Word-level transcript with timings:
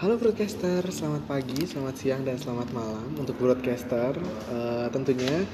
Halo 0.00 0.16
broadcaster, 0.16 0.80
selamat 0.88 1.28
pagi, 1.28 1.60
selamat 1.68 1.92
siang, 2.00 2.24
dan 2.24 2.40
selamat 2.40 2.72
malam 2.72 3.04
untuk 3.20 3.36
broadcaster. 3.36 4.16
Uh, 4.48 4.88
tentunya 4.88 5.44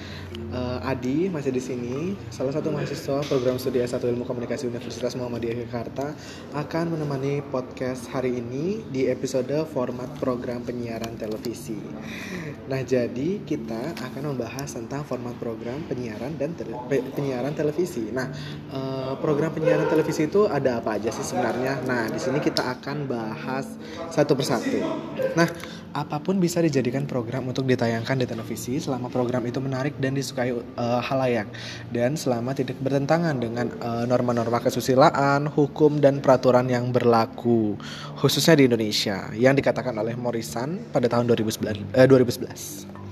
uh, 0.55 0.87
Adi 0.87 1.27
masih 1.27 1.51
di 1.51 1.59
sini, 1.59 2.15
salah 2.31 2.55
satu 2.55 2.71
mahasiswa 2.71 3.27
program 3.27 3.59
studi 3.59 3.83
S1 3.83 4.07
Ilmu 4.07 4.23
Komunikasi 4.23 4.71
Universitas 4.71 5.19
Muhammadiyah 5.19 5.67
Jakarta 5.67 6.15
akan 6.55 6.95
menemani 6.95 7.43
podcast 7.51 8.07
hari 8.15 8.39
ini 8.39 8.87
di 8.87 9.11
episode 9.11 9.67
format 9.67 10.15
program 10.23 10.63
penyiaran 10.63 11.19
televisi. 11.19 11.83
Nah, 12.71 12.87
jadi 12.87 13.43
kita 13.43 13.99
akan 13.99 14.31
membahas 14.31 14.79
tentang 14.79 15.03
format 15.11 15.35
program 15.43 15.83
penyiaran 15.91 16.39
dan 16.39 16.55
tele 16.55 16.79
penyiaran 17.19 17.51
televisi. 17.59 18.15
Nah, 18.15 18.31
uh, 18.71 19.19
program 19.19 19.51
penyiaran 19.51 19.91
televisi 19.91 20.31
itu 20.31 20.47
ada 20.47 20.79
apa 20.79 21.03
aja 21.03 21.11
sih 21.11 21.35
sebenarnya? 21.35 21.83
Nah, 21.83 22.07
di 22.07 22.23
sini 22.23 22.39
kita 22.39 22.63
akan 22.79 23.11
bahas 23.11 23.75
satu 24.15 24.36
persatu. 24.37 24.79
Nah, 25.35 25.49
apa 25.97 26.21
pun 26.21 26.37
bisa 26.37 26.61
dijadikan 26.61 27.09
program 27.09 27.49
untuk 27.49 27.65
ditayangkan 27.65 28.21
di 28.21 28.27
televisi 28.29 28.77
selama 28.77 29.09
program 29.09 29.41
itu 29.49 29.65
menarik 29.65 29.97
dan 29.97 30.13
disukai 30.13 30.53
uh, 30.53 31.01
halayak 31.01 31.49
dan 31.89 32.21
selama 32.21 32.53
tidak 32.53 32.77
bertentangan 32.85 33.41
dengan 33.41 33.73
uh, 33.81 34.05
norma-norma 34.05 34.61
kesusilaan, 34.61 35.49
hukum 35.49 35.97
dan 35.97 36.21
peraturan 36.21 36.69
yang 36.69 36.93
berlaku 36.93 37.81
khususnya 38.21 38.61
di 38.61 38.69
Indonesia 38.69 39.33
yang 39.33 39.57
dikatakan 39.57 39.97
oleh 39.97 40.13
Morrison 40.21 40.77
pada 40.93 41.09
tahun 41.09 41.33
2011. 41.33 41.97
Uh, 41.97 42.05
2011. 42.05 43.06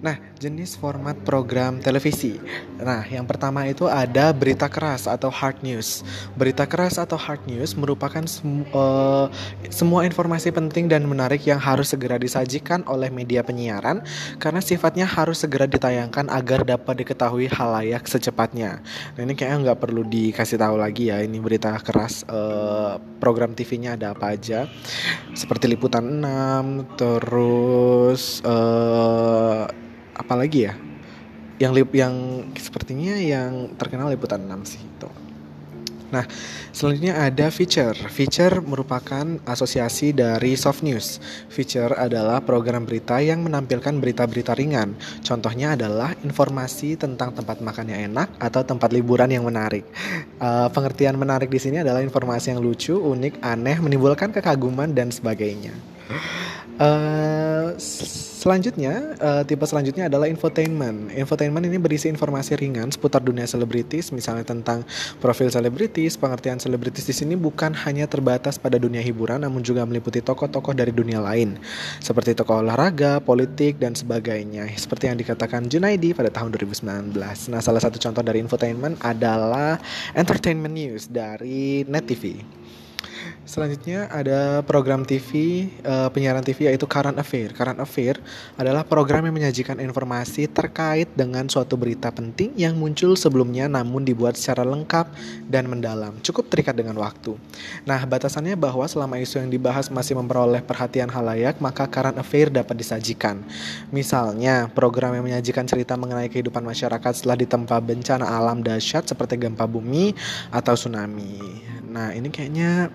Nah, 0.00 0.16
jenis 0.40 0.80
format 0.80 1.12
program 1.28 1.76
televisi. 1.76 2.40
Nah, 2.80 3.04
yang 3.04 3.28
pertama 3.28 3.68
itu 3.68 3.84
ada 3.84 4.32
berita 4.32 4.64
keras 4.64 5.04
atau 5.04 5.28
hard 5.28 5.60
news. 5.60 6.00
Berita 6.40 6.64
keras 6.64 6.96
atau 6.96 7.20
hard 7.20 7.44
news 7.44 7.76
merupakan 7.76 8.24
semu 8.24 8.64
uh, 8.72 9.28
semua 9.68 10.08
informasi 10.08 10.56
penting 10.56 10.88
dan 10.88 11.04
menarik 11.04 11.44
yang 11.44 11.60
harus 11.60 11.92
segera 11.92 12.16
disajikan 12.16 12.80
oleh 12.88 13.12
media 13.12 13.44
penyiaran 13.44 14.00
karena 14.40 14.64
sifatnya 14.64 15.04
harus 15.04 15.44
segera 15.44 15.68
ditayangkan 15.68 16.32
agar 16.32 16.64
dapat 16.64 17.04
diketahui 17.04 17.52
halayak 17.52 18.08
secepatnya. 18.08 18.80
Nah, 19.14 19.20
ini 19.20 19.36
kayaknya 19.36 19.68
nggak 19.68 19.80
perlu 19.84 20.08
dikasih 20.08 20.56
tahu 20.56 20.80
lagi 20.80 21.12
ya. 21.12 21.20
Ini 21.20 21.36
berita 21.44 21.76
keras 21.76 22.24
uh, 22.24 22.96
program 23.20 23.52
TV-nya 23.52 24.00
ada 24.00 24.16
apa 24.16 24.32
aja. 24.32 24.64
Seperti 25.36 25.68
liputan 25.68 26.24
6, 26.24 26.96
terus 26.96 28.40
uh, 28.48 29.68
apalagi 30.20 30.68
ya 30.68 30.74
yang 31.60 31.76
lip 31.76 31.92
yang 31.92 32.44
sepertinya 32.56 33.20
yang 33.20 33.76
terkenal 33.76 34.08
liputan 34.08 34.40
6 34.48 34.64
sih 34.64 34.80
itu. 34.80 35.10
Nah, 36.10 36.26
selanjutnya 36.74 37.22
ada 37.22 37.54
feature. 37.54 37.94
Feature 37.94 38.58
merupakan 38.58 39.38
asosiasi 39.46 40.10
dari 40.10 40.58
soft 40.58 40.82
news. 40.82 41.22
Feature 41.46 41.94
adalah 41.94 42.42
program 42.42 42.82
berita 42.82 43.22
yang 43.22 43.46
menampilkan 43.46 43.94
berita-berita 44.02 44.58
ringan. 44.58 44.98
Contohnya 45.22 45.78
adalah 45.78 46.18
informasi 46.26 46.98
tentang 46.98 47.30
tempat 47.30 47.62
makan 47.62 47.94
yang 47.94 48.10
enak 48.10 48.26
atau 48.42 48.66
tempat 48.66 48.90
liburan 48.90 49.30
yang 49.30 49.46
menarik. 49.46 49.86
Uh, 50.42 50.66
pengertian 50.74 51.14
menarik 51.14 51.46
di 51.46 51.62
sini 51.62 51.78
adalah 51.78 52.02
informasi 52.02 52.50
yang 52.50 52.58
lucu, 52.58 52.98
unik, 52.98 53.38
aneh, 53.46 53.78
menimbulkan 53.78 54.34
kekaguman 54.34 54.90
dan 54.90 55.14
sebagainya. 55.14 55.72
Uh, 56.80 57.76
Selanjutnya, 58.40 59.20
uh, 59.20 59.44
tipe 59.44 59.60
selanjutnya 59.68 60.08
adalah 60.08 60.24
infotainment. 60.24 61.12
Infotainment 61.12 61.60
ini 61.68 61.76
berisi 61.76 62.08
informasi 62.08 62.56
ringan 62.56 62.88
seputar 62.88 63.20
dunia 63.20 63.44
selebritis, 63.44 64.16
misalnya 64.16 64.48
tentang 64.48 64.80
profil 65.20 65.52
selebritis. 65.52 66.16
Pengertian 66.16 66.56
selebritis 66.56 67.04
di 67.04 67.12
sini 67.12 67.36
bukan 67.36 67.76
hanya 67.84 68.08
terbatas 68.08 68.56
pada 68.56 68.80
dunia 68.80 69.04
hiburan, 69.04 69.44
namun 69.44 69.60
juga 69.60 69.84
meliputi 69.84 70.24
tokoh-tokoh 70.24 70.72
dari 70.72 70.88
dunia 70.88 71.20
lain, 71.20 71.60
seperti 72.00 72.32
tokoh 72.32 72.64
olahraga, 72.64 73.20
politik, 73.20 73.76
dan 73.76 73.92
sebagainya. 73.92 74.72
Seperti 74.72 75.12
yang 75.12 75.20
dikatakan 75.20 75.68
Junaidi 75.68 76.16
pada 76.16 76.32
tahun 76.32 76.56
2019. 76.56 77.12
Nah, 77.52 77.60
salah 77.60 77.84
satu 77.84 78.00
contoh 78.00 78.24
dari 78.24 78.40
infotainment 78.40 78.96
adalah 79.04 79.76
entertainment 80.16 80.72
news 80.72 81.12
dari 81.12 81.84
Net 81.84 82.08
TV. 82.08 82.40
Selanjutnya 83.50 84.06
ada 84.14 84.62
program 84.62 85.02
TV, 85.02 85.66
eh, 85.82 86.08
penyiaran 86.14 86.38
TV 86.38 86.70
yaitu 86.70 86.86
Current 86.86 87.18
Affair. 87.18 87.50
Current 87.50 87.82
Affair 87.82 88.22
adalah 88.54 88.86
program 88.86 89.26
yang 89.26 89.34
menyajikan 89.34 89.82
informasi 89.82 90.46
terkait 90.46 91.10
dengan 91.18 91.50
suatu 91.50 91.74
berita 91.74 92.14
penting 92.14 92.54
yang 92.54 92.78
muncul 92.78 93.18
sebelumnya 93.18 93.66
namun 93.66 94.06
dibuat 94.06 94.38
secara 94.38 94.62
lengkap 94.62 95.10
dan 95.50 95.66
mendalam, 95.66 96.14
cukup 96.22 96.46
terikat 96.46 96.78
dengan 96.78 96.94
waktu. 97.02 97.34
Nah, 97.82 97.98
batasannya 98.06 98.54
bahwa 98.54 98.86
selama 98.86 99.18
isu 99.18 99.42
yang 99.42 99.50
dibahas 99.50 99.90
masih 99.90 100.14
memperoleh 100.14 100.62
perhatian 100.62 101.10
halayak, 101.10 101.58
maka 101.58 101.90
Current 101.90 102.22
Affair 102.22 102.54
dapat 102.54 102.78
disajikan. 102.78 103.42
Misalnya, 103.90 104.70
program 104.70 105.18
yang 105.18 105.26
menyajikan 105.26 105.66
cerita 105.66 105.98
mengenai 105.98 106.30
kehidupan 106.30 106.62
masyarakat 106.62 107.18
setelah 107.18 107.34
ditempa 107.34 107.82
bencana 107.82 108.30
alam 108.30 108.62
dahsyat 108.62 109.10
seperti 109.10 109.42
gempa 109.42 109.66
bumi 109.66 110.14
atau 110.54 110.78
tsunami. 110.78 111.66
Nah, 111.90 112.14
ini 112.14 112.30
kayaknya 112.30 112.94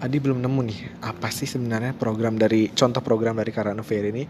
Adi 0.00 0.16
belum 0.16 0.40
nemu 0.40 0.60
nih 0.64 0.80
apa 1.04 1.28
sih 1.28 1.44
sebenarnya 1.44 1.92
program 1.92 2.40
dari 2.40 2.72
contoh 2.72 3.04
program 3.04 3.36
dari 3.36 3.52
Karana 3.52 3.84
Fair 3.84 4.08
ini? 4.08 4.24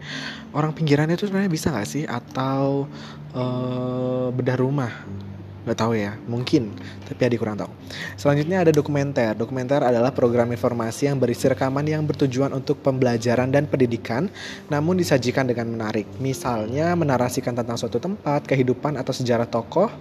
Orang 0.51 0.75
pinggirannya 0.75 1.15
itu 1.15 1.31
sebenarnya 1.31 1.47
bisa 1.47 1.71
nggak 1.71 1.87
sih? 1.87 2.03
Atau 2.03 2.91
uh, 3.31 4.27
bedah 4.35 4.59
rumah 4.59 4.91
Gak 5.61 5.77
tahu 5.77 5.93
ya, 5.93 6.17
mungkin, 6.25 6.73
tapi 7.05 7.21
Adi 7.21 7.37
kurang 7.37 7.53
tahu. 7.53 7.69
Selanjutnya 8.17 8.65
ada 8.65 8.73
dokumenter. 8.73 9.37
Dokumenter 9.37 9.85
adalah 9.85 10.09
program 10.09 10.49
informasi 10.49 11.05
yang 11.05 11.21
berisi 11.21 11.45
rekaman 11.45 11.85
yang 11.85 12.01
bertujuan 12.01 12.49
untuk 12.49 12.81
pembelajaran 12.81 13.53
dan 13.53 13.69
pendidikan, 13.69 14.25
namun 14.73 14.97
disajikan 14.97 15.45
dengan 15.45 15.69
menarik. 15.69 16.09
Misalnya 16.17 16.97
menarasikan 16.97 17.53
tentang 17.53 17.77
suatu 17.77 18.01
tempat, 18.01 18.49
kehidupan 18.49 18.97
atau 18.97 19.13
sejarah 19.13 19.45
tokoh, 19.45 19.93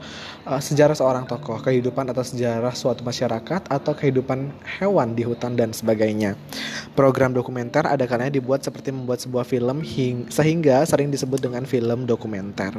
uh, 0.48 0.60
sejarah 0.64 0.96
seorang 0.96 1.28
tokoh, 1.28 1.60
kehidupan 1.60 2.08
atau 2.08 2.24
sejarah 2.24 2.72
suatu 2.72 3.04
masyarakat, 3.04 3.68
atau 3.68 3.92
kehidupan 3.92 4.48
hewan 4.80 5.12
di 5.12 5.28
hutan 5.28 5.60
dan 5.60 5.76
sebagainya. 5.76 6.40
Program 6.96 7.36
dokumenter 7.36 7.84
ada 7.84 8.08
kalanya 8.08 8.32
dibuat 8.32 8.64
seperti 8.64 8.96
membuat 8.96 9.20
sebuah 9.20 9.44
film 9.44 9.84
sehingga 10.32 10.80
sering 10.88 11.12
disebut 11.12 11.44
dengan 11.44 11.68
film 11.68 12.08
dokumenter. 12.08 12.72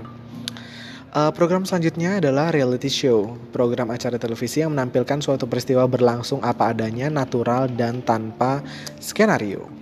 Uh, 1.11 1.27
program 1.35 1.67
selanjutnya 1.67 2.23
adalah 2.23 2.55
reality 2.55 2.88
show, 2.88 3.35
program 3.51 3.91
acara 3.91 4.16
televisi 4.16 4.63
yang 4.63 4.72
menampilkan 4.72 5.19
suatu 5.19 5.44
peristiwa 5.44 5.83
berlangsung 5.83 6.39
apa 6.39 6.72
adanya, 6.72 7.11
natural 7.11 7.67
dan 7.67 7.99
tanpa 7.99 8.63
skenario. 8.95 9.81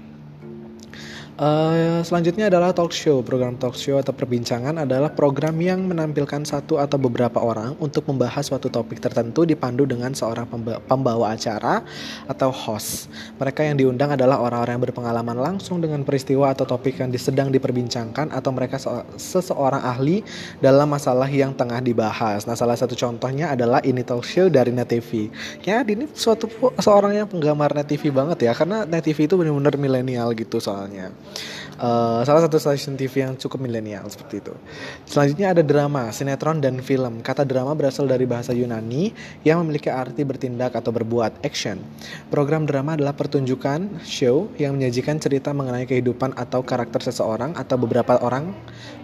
Uh, 1.39 2.03
selanjutnya 2.03 2.51
adalah 2.51 2.75
talk 2.75 2.91
show. 2.91 3.23
Program 3.23 3.55
talk 3.55 3.71
show 3.79 3.95
atau 3.95 4.11
perbincangan 4.11 4.75
adalah 4.75 5.07
program 5.07 5.55
yang 5.63 5.87
menampilkan 5.87 6.43
satu 6.43 6.83
atau 6.83 6.99
beberapa 6.99 7.39
orang 7.39 7.79
untuk 7.79 8.03
membahas 8.11 8.51
suatu 8.51 8.67
topik 8.67 8.99
tertentu 8.99 9.47
dipandu 9.47 9.87
dengan 9.87 10.11
seorang 10.11 10.43
pembawa 10.83 11.31
acara 11.31 11.79
atau 12.27 12.51
host. 12.51 13.07
Mereka 13.39 13.71
yang 13.71 13.79
diundang 13.79 14.19
adalah 14.19 14.35
orang-orang 14.43 14.83
yang 14.83 14.85
berpengalaman 14.91 15.37
langsung 15.39 15.79
dengan 15.79 16.03
peristiwa 16.03 16.51
atau 16.51 16.67
topik 16.67 16.99
yang 16.99 17.07
sedang 17.15 17.55
diperbincangkan 17.55 18.35
atau 18.35 18.51
mereka 18.51 18.75
seseorang 19.15 19.79
ahli 19.79 20.27
dalam 20.59 20.91
masalah 20.91 21.31
yang 21.31 21.55
tengah 21.55 21.79
dibahas. 21.79 22.43
Nah, 22.51 22.59
salah 22.59 22.75
satu 22.75 22.99
contohnya 22.99 23.55
adalah 23.55 23.79
ini 23.87 24.03
talk 24.03 24.27
show 24.27 24.51
dari 24.51 24.75
Net 24.75 24.91
TV. 24.91 25.31
Ya, 25.63 25.87
ini 25.87 26.03
suatu 26.11 26.51
seorang 26.83 27.15
yang 27.15 27.31
penggemar 27.31 27.71
Net 27.71 27.87
TV 27.87 28.11
banget 28.11 28.43
ya, 28.43 28.51
karena 28.51 28.83
Net 28.83 29.07
TV 29.07 29.23
itu 29.23 29.39
benar-benar 29.39 29.79
milenial 29.79 30.35
gitu 30.35 30.59
soalnya. 30.59 31.15
Uh, 31.79 32.19
salah 32.27 32.43
satu 32.43 32.59
stasiun 32.59 32.99
TV 32.99 33.23
yang 33.23 33.39
cukup 33.39 33.63
milenial 33.63 34.03
seperti 34.11 34.43
itu. 34.43 34.51
Selanjutnya 35.07 35.55
ada 35.55 35.63
drama, 35.63 36.11
sinetron 36.11 36.59
dan 36.59 36.83
film. 36.83 37.23
Kata 37.23 37.47
drama 37.47 37.71
berasal 37.71 38.03
dari 38.03 38.27
bahasa 38.27 38.51
Yunani 38.51 39.15
yang 39.47 39.63
memiliki 39.63 39.87
arti 39.87 40.27
bertindak 40.27 40.75
atau 40.75 40.91
berbuat, 40.91 41.39
action. 41.39 41.79
Program 42.27 42.67
drama 42.67 42.99
adalah 42.99 43.15
pertunjukan 43.15 44.03
show 44.03 44.51
yang 44.59 44.75
menyajikan 44.75 45.23
cerita 45.23 45.55
mengenai 45.55 45.87
kehidupan 45.87 46.35
atau 46.35 46.67
karakter 46.67 46.99
seseorang 46.99 47.55
atau 47.55 47.79
beberapa 47.79 48.19
orang 48.19 48.51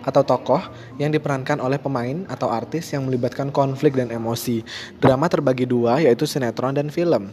atau 0.04 0.28
tokoh 0.28 0.60
yang 1.00 1.16
diperankan 1.16 1.64
oleh 1.64 1.80
pemain 1.80 2.28
atau 2.28 2.52
artis 2.52 2.92
yang 2.92 3.08
melibatkan 3.08 3.56
konflik 3.56 3.96
dan 3.96 4.12
emosi. 4.12 4.68
Drama 5.00 5.32
terbagi 5.32 5.64
dua 5.64 6.04
yaitu 6.04 6.28
sinetron 6.28 6.76
dan 6.76 6.92
film. 6.92 7.32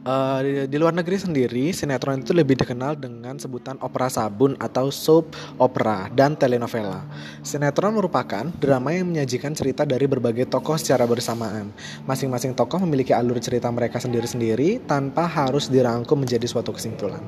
Uh, 0.00 0.40
di, 0.40 0.50
di 0.72 0.76
luar 0.80 0.96
negeri 0.96 1.20
sendiri, 1.20 1.76
sinetron 1.76 2.24
itu 2.24 2.32
lebih 2.32 2.56
dikenal 2.56 2.96
dengan 2.96 3.36
sebutan 3.36 3.76
opera 3.84 4.08
sabun 4.08 4.56
atau 4.56 4.88
soap 4.88 5.36
opera 5.60 6.08
dan 6.16 6.32
telenovela. 6.32 7.04
Sinetron 7.44 7.92
merupakan 7.92 8.48
drama 8.56 8.96
yang 8.96 9.12
menyajikan 9.12 9.52
cerita 9.52 9.84
dari 9.84 10.08
berbagai 10.08 10.48
tokoh 10.48 10.80
secara 10.80 11.04
bersamaan. 11.04 11.68
Masing-masing 12.08 12.56
tokoh 12.56 12.80
memiliki 12.80 13.12
alur 13.12 13.36
cerita 13.44 13.68
mereka 13.68 14.00
sendiri-sendiri 14.00 14.88
tanpa 14.88 15.28
harus 15.28 15.68
dirangkum 15.68 16.24
menjadi 16.24 16.48
suatu 16.48 16.72
kesimpulan. 16.72 17.20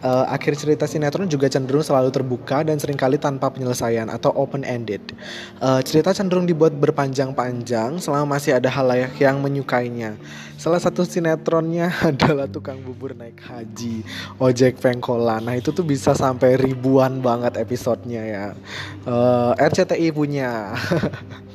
Uh, 0.00 0.24
akhir 0.32 0.56
cerita 0.56 0.88
sinetron 0.88 1.28
juga 1.28 1.52
cenderung 1.52 1.84
selalu 1.84 2.08
terbuka 2.08 2.64
dan 2.64 2.80
sering 2.80 2.96
kali 2.96 3.20
tanpa 3.20 3.52
penyelesaian 3.52 4.08
atau 4.08 4.32
open-ended. 4.32 5.04
Uh, 5.60 5.84
cerita 5.84 6.16
cenderung 6.16 6.48
dibuat 6.48 6.72
berpanjang-panjang 6.80 8.00
selama 8.00 8.40
masih 8.40 8.56
ada 8.56 8.72
hal 8.72 8.88
layak 8.88 9.12
yang 9.20 9.36
menyukainya. 9.44 10.16
Salah 10.56 10.80
satu 10.80 11.04
sinetronnya 11.04 11.92
adalah 12.12 12.46
tukang 12.46 12.78
bubur 12.82 13.14
naik 13.14 13.40
haji, 13.42 14.02
ojek 14.38 14.78
pengkolan. 14.78 15.46
Nah 15.46 15.54
itu 15.58 15.70
tuh 15.70 15.82
bisa 15.82 16.12
sampai 16.14 16.58
ribuan 16.58 17.22
banget 17.22 17.58
episodenya 17.58 18.22
ya. 18.22 18.44
Uh, 19.06 19.54
eh, 19.58 19.66
RCTI 19.66 20.08
punya. 20.14 20.74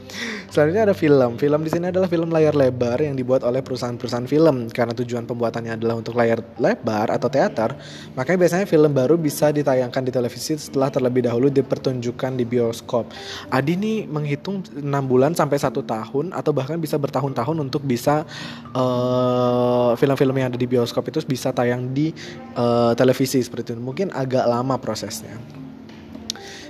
Selanjutnya 0.51 0.83
ada 0.83 0.91
film. 0.91 1.39
Film 1.39 1.63
di 1.63 1.71
sini 1.71 1.95
adalah 1.95 2.11
film 2.11 2.27
layar 2.27 2.51
lebar 2.51 2.99
yang 2.99 3.15
dibuat 3.15 3.47
oleh 3.47 3.63
perusahaan-perusahaan 3.63 4.27
film. 4.27 4.67
Karena 4.67 4.91
tujuan 4.91 5.23
pembuatannya 5.23 5.79
adalah 5.79 5.95
untuk 5.95 6.11
layar 6.19 6.43
lebar 6.59 7.07
atau 7.07 7.31
teater, 7.31 7.71
makanya 8.19 8.43
biasanya 8.43 8.67
film 8.67 8.91
baru 8.91 9.15
bisa 9.15 9.55
ditayangkan 9.55 10.03
di 10.03 10.11
televisi 10.11 10.59
setelah 10.59 10.91
terlebih 10.91 11.23
dahulu 11.23 11.47
dipertunjukkan 11.47 12.35
di 12.35 12.43
bioskop. 12.43 13.07
Adi 13.47 13.79
nih 13.79 13.97
menghitung 14.11 14.59
6 14.75 14.83
bulan 15.07 15.31
sampai 15.31 15.55
satu 15.55 15.87
tahun 15.87 16.35
atau 16.35 16.51
bahkan 16.51 16.75
bisa 16.83 16.99
bertahun-tahun 16.99 17.55
untuk 17.55 17.87
bisa 17.87 18.27
uh, 18.75 19.95
film-film 19.95 20.35
yang 20.35 20.51
ada 20.51 20.59
di 20.59 20.67
bioskop 20.67 21.07
itu 21.07 21.23
bisa 21.23 21.55
tayang 21.55 21.95
di 21.95 22.11
uh, 22.59 22.91
televisi 22.91 23.39
seperti 23.39 23.71
itu. 23.71 23.79
Mungkin 23.79 24.11
agak 24.11 24.43
lama 24.51 24.75
prosesnya. 24.75 25.61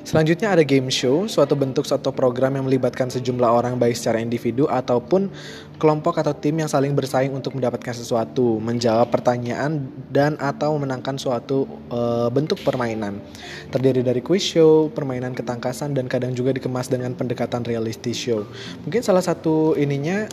Selanjutnya 0.02 0.50
ada 0.50 0.66
game 0.66 0.90
show, 0.90 1.30
suatu 1.30 1.54
bentuk 1.54 1.86
suatu 1.86 2.10
program 2.10 2.58
yang 2.58 2.66
melibatkan 2.66 3.14
sejumlah 3.14 3.46
orang 3.46 3.78
baik 3.78 3.94
secara 3.94 4.18
individu 4.18 4.66
ataupun 4.66 5.30
kelompok 5.78 6.18
atau 6.22 6.34
tim 6.34 6.58
yang 6.58 6.66
saling 6.66 6.98
bersaing 6.98 7.30
untuk 7.30 7.54
mendapatkan 7.54 7.94
sesuatu, 7.94 8.58
menjawab 8.58 9.14
pertanyaan 9.14 9.86
dan 10.10 10.42
atau 10.42 10.74
memenangkan 10.78 11.22
suatu 11.22 11.70
e, 11.90 12.02
bentuk 12.34 12.58
permainan. 12.66 13.22
Terdiri 13.70 14.02
dari 14.02 14.26
quiz 14.26 14.42
show, 14.42 14.90
permainan 14.90 15.38
ketangkasan 15.38 15.94
dan 15.94 16.10
kadang 16.10 16.34
juga 16.34 16.50
dikemas 16.54 16.90
dengan 16.90 17.14
pendekatan 17.14 17.62
reality 17.62 18.14
show. 18.14 18.46
Mungkin 18.86 19.06
salah 19.06 19.22
satu 19.22 19.78
ininya 19.78 20.26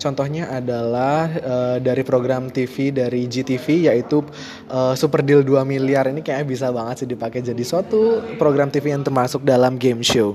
Contohnya 0.00 0.48
adalah 0.48 1.28
uh, 1.40 1.76
dari 1.80 2.02
program 2.02 2.48
TV 2.48 2.90
dari 2.90 3.28
GTV 3.28 3.92
yaitu 3.92 4.24
uh, 4.72 4.92
Super 4.96 5.20
Deal 5.20 5.44
2 5.44 5.62
miliar 5.64 6.08
ini 6.08 6.24
kayaknya 6.24 6.46
bisa 6.48 6.66
banget 6.72 7.04
sih 7.04 7.08
dipakai 7.08 7.44
jadi 7.44 7.60
suatu 7.62 8.20
program 8.40 8.72
TV 8.72 8.92
yang 8.92 9.04
termasuk 9.04 9.44
dalam 9.44 9.76
game 9.76 10.00
show. 10.00 10.34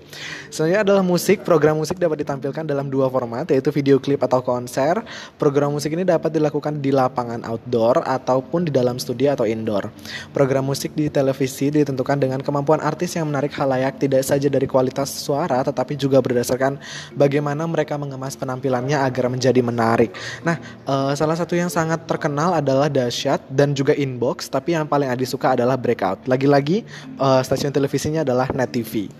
Selanjutnya 0.50 0.82
adalah 0.86 1.04
musik. 1.06 1.42
Program 1.42 1.78
musik 1.78 1.98
dapat 1.98 2.22
ditampilkan 2.22 2.64
dalam 2.66 2.88
dua 2.88 3.10
format 3.10 3.50
yaitu 3.50 3.70
video 3.74 3.98
klip 3.98 4.22
atau 4.24 4.40
konser. 4.46 5.02
Program 5.36 5.74
musik 5.74 5.92
ini 5.94 6.06
dapat 6.06 6.32
dilakukan 6.34 6.80
di 6.80 6.94
lapangan 6.94 7.44
outdoor 7.44 8.06
ataupun 8.06 8.70
di 8.70 8.72
dalam 8.72 9.02
studio 9.02 9.34
atau 9.34 9.46
indoor. 9.46 9.90
Program 10.32 10.66
musik 10.66 10.94
di 10.94 11.10
televisi 11.10 11.74
ditentukan 11.74 12.18
dengan 12.22 12.40
kemampuan 12.40 12.80
artis 12.80 13.18
yang 13.18 13.28
menarik 13.28 13.52
halayak 13.58 13.98
tidak 13.98 14.22
saja 14.24 14.48
dari 14.48 14.70
kualitas 14.70 15.12
suara 15.12 15.62
tetapi 15.66 15.98
juga 15.98 16.22
berdasarkan 16.22 16.78
bagaimana 17.18 17.66
mereka 17.66 17.98
mengemas 17.98 18.38
penampilannya 18.38 19.02
agar 19.02 19.28
menjadi 19.36 19.60
menarik. 19.60 20.16
Nah, 20.42 20.58
uh, 20.88 21.12
salah 21.14 21.36
satu 21.36 21.54
yang 21.54 21.68
sangat 21.68 22.08
terkenal 22.08 22.56
adalah 22.56 22.88
Dasyat 22.88 23.44
dan 23.52 23.76
juga 23.76 23.92
Inbox, 23.92 24.48
tapi 24.48 24.74
yang 24.74 24.88
paling 24.88 25.12
Adi 25.12 25.28
suka 25.28 25.54
adalah 25.54 25.76
Breakout. 25.76 26.24
Lagi-lagi 26.26 26.88
uh, 27.20 27.44
stasiun 27.44 27.76
televisinya 27.76 28.24
adalah 28.24 28.48
Net 28.56 28.72
TV. 28.72 29.12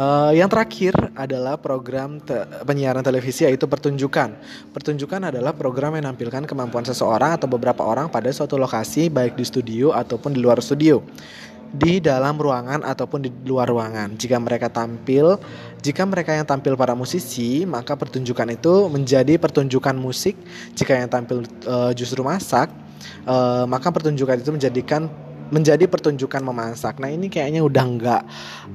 Uh, 0.00 0.32
yang 0.32 0.46
terakhir 0.46 0.94
adalah 1.18 1.58
program 1.58 2.22
te 2.22 2.32
penyiaran 2.62 3.02
televisi 3.02 3.44
yaitu 3.44 3.66
pertunjukan. 3.66 4.32
Pertunjukan 4.70 5.28
adalah 5.28 5.50
program 5.52 5.98
yang 5.98 6.08
menampilkan 6.08 6.46
kemampuan 6.46 6.86
seseorang 6.86 7.36
atau 7.36 7.50
beberapa 7.50 7.82
orang 7.84 8.06
pada 8.06 8.30
suatu 8.30 8.54
lokasi 8.54 9.10
baik 9.10 9.34
di 9.34 9.44
studio 9.44 9.90
ataupun 9.90 10.32
di 10.32 10.40
luar 10.40 10.62
studio 10.62 11.02
di 11.70 12.02
dalam 12.02 12.34
ruangan 12.34 12.82
ataupun 12.82 13.20
di 13.22 13.30
luar 13.46 13.70
ruangan. 13.70 14.18
Jika 14.18 14.42
mereka 14.42 14.66
tampil, 14.66 15.38
jika 15.78 16.02
mereka 16.02 16.34
yang 16.34 16.46
tampil 16.46 16.74
para 16.74 16.98
musisi, 16.98 17.62
maka 17.62 17.94
pertunjukan 17.94 18.50
itu 18.50 18.90
menjadi 18.90 19.38
pertunjukan 19.38 19.94
musik. 19.94 20.34
Jika 20.74 20.98
yang 20.98 21.06
tampil 21.06 21.46
uh, 21.70 21.94
justru 21.94 22.26
masak, 22.26 22.68
uh, 23.24 23.64
maka 23.70 23.88
pertunjukan 23.94 24.42
itu 24.42 24.50
menjadikan 24.50 25.06
menjadi 25.50 25.84
pertunjukan 25.86 26.42
memasak. 26.42 26.98
Nah 27.02 27.10
ini 27.10 27.26
kayaknya 27.26 27.60
udah 27.62 27.84
nggak 27.84 28.22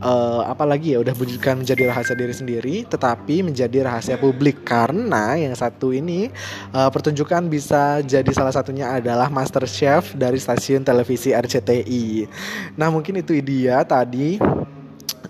uh, 0.03 0.43
apa 0.47 0.63
lagi 0.67 0.93
ya, 0.95 1.01
udah 1.01 1.15
bukan 1.15 1.63
menjadi 1.63 1.89
rahasia 1.89 2.15
diri 2.15 2.35
sendiri, 2.35 2.75
tetapi 2.85 3.41
menjadi 3.41 3.87
rahasia 3.87 4.19
publik 4.19 4.67
karena 4.67 5.39
yang 5.39 5.55
satu 5.55 5.95
ini 5.95 6.29
uh, 6.75 6.91
pertunjukan 6.91 7.47
bisa 7.47 8.03
jadi 8.03 8.29
salah 8.35 8.53
satunya 8.53 8.91
adalah 8.91 9.31
Master 9.31 9.63
Chef 9.65 10.13
dari 10.13 10.37
stasiun 10.37 10.83
televisi 10.83 11.31
RCTI. 11.31 12.27
Nah 12.77 12.91
mungkin 12.91 13.19
itu 13.19 13.35
dia 13.39 13.81
tadi. 13.87 14.37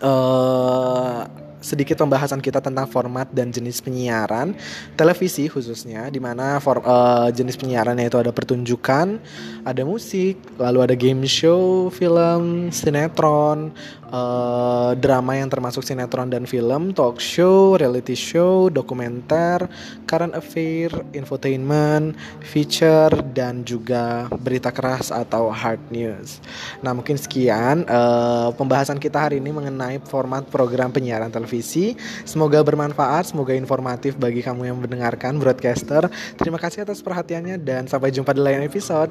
Uh, 0.03 1.44
sedikit 1.65 1.97
pembahasan 2.05 2.37
kita 2.37 2.61
tentang 2.61 2.85
format 2.85 3.25
dan 3.33 3.49
jenis 3.49 3.81
penyiaran 3.81 4.53
televisi 4.93 5.49
khususnya 5.49 6.13
di 6.13 6.21
mana 6.21 6.61
uh, 6.61 7.33
jenis 7.33 7.57
penyiarannya 7.57 8.05
itu 8.05 8.21
ada 8.21 8.29
pertunjukan, 8.29 9.17
ada 9.65 9.81
musik, 9.81 10.37
lalu 10.61 10.79
ada 10.85 10.93
game 10.93 11.25
show, 11.25 11.89
film, 11.89 12.69
sinetron, 12.69 13.73
uh, 14.11 14.91
drama 14.97 15.37
yang 15.37 15.49
termasuk 15.49 15.81
sinetron 15.81 16.29
dan 16.29 16.45
film, 16.45 16.93
talk 16.93 17.17
show, 17.17 17.79
reality 17.79 18.13
show, 18.13 18.69
dokumenter, 18.69 19.65
current 20.05 20.35
affair, 20.37 20.91
infotainment, 21.15 22.13
feature 22.45 23.11
dan 23.33 23.65
juga 23.65 24.29
berita 24.39 24.69
keras 24.69 25.09
atau 25.09 25.49
hard 25.49 25.81
news. 25.89 26.39
Nah, 26.83 26.93
mungkin 26.93 27.17
sekian 27.17 27.87
uh, 27.87 28.51
pembahasan 28.53 29.01
kita 29.01 29.27
hari 29.29 29.41
ini 29.41 29.51
mengenai 29.51 29.97
format 30.05 30.45
program 30.47 30.91
penyiaran 30.91 31.31
televisi. 31.55 31.95
Semoga 32.27 32.59
bermanfaat, 32.59 33.31
semoga 33.31 33.55
informatif 33.55 34.19
bagi 34.19 34.43
kamu 34.43 34.67
yang 34.67 34.77
mendengarkan 34.83 35.39
broadcaster. 35.39 36.11
Terima 36.35 36.59
kasih 36.59 36.83
atas 36.83 36.99
perhatiannya 36.99 37.55
dan 37.63 37.87
sampai 37.87 38.11
jumpa 38.11 38.35
di 38.35 38.43
lain 38.43 38.67
episode. 38.67 39.07